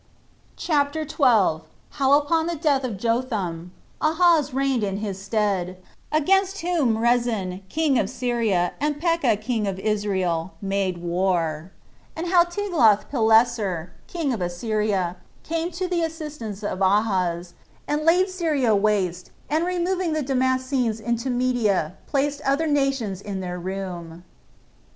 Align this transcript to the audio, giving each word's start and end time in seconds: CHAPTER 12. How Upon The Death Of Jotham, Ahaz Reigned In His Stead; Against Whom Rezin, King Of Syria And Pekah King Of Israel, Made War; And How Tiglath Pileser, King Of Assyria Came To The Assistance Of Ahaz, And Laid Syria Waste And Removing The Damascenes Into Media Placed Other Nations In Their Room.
CHAPTER 0.57 1.05
12. 1.05 1.61
How 1.91 2.17
Upon 2.19 2.47
The 2.47 2.55
Death 2.55 2.83
Of 2.83 2.97
Jotham, 2.97 3.71
Ahaz 4.01 4.51
Reigned 4.51 4.83
In 4.83 4.97
His 4.97 5.21
Stead; 5.21 5.77
Against 6.11 6.61
Whom 6.61 6.97
Rezin, 6.97 7.61
King 7.69 7.99
Of 7.99 8.09
Syria 8.09 8.73
And 8.81 8.99
Pekah 8.99 9.37
King 9.37 9.67
Of 9.67 9.77
Israel, 9.77 10.53
Made 10.59 10.97
War; 10.97 11.71
And 12.15 12.25
How 12.29 12.43
Tiglath 12.43 13.11
Pileser, 13.11 13.93
King 14.07 14.33
Of 14.33 14.41
Assyria 14.41 15.17
Came 15.43 15.69
To 15.73 15.87
The 15.87 16.01
Assistance 16.01 16.63
Of 16.63 16.81
Ahaz, 16.81 17.53
And 17.87 18.03
Laid 18.03 18.27
Syria 18.27 18.75
Waste 18.75 19.29
And 19.51 19.67
Removing 19.67 20.13
The 20.13 20.23
Damascenes 20.23 20.99
Into 20.99 21.29
Media 21.29 21.93
Placed 22.07 22.41
Other 22.41 22.65
Nations 22.65 23.21
In 23.21 23.39
Their 23.39 23.59
Room. 23.59 24.23